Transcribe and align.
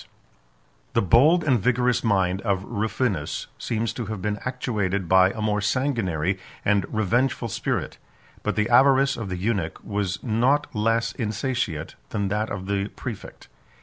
]The 0.95 1.01
bold 1.03 1.43
and 1.43 1.59
vigorous 1.59 2.03
mind 2.03 2.41
of 2.41 2.63
Rufinus 2.63 3.45
seems 3.59 3.93
to 3.93 4.07
have 4.07 4.19
been 4.19 4.39
actuated 4.43 5.07
by 5.07 5.29
a 5.29 5.41
more 5.43 5.61
sanguinary 5.61 6.39
and 6.65 6.91
revengeful 6.91 7.49
spirit; 7.49 7.99
but 8.41 8.55
the 8.55 8.67
avarice 8.67 9.15
of 9.15 9.29
the 9.29 9.37
eunuch 9.37 9.79
was 9.83 10.17
not 10.23 10.65
less 10.73 11.11
insatiate 11.11 11.93
than 12.09 12.29
that 12.29 12.49
of 12.49 12.65
the 12.65 12.87
præfect. 12.95 13.45